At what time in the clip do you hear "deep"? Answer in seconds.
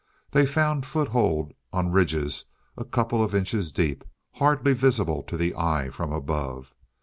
3.71-4.03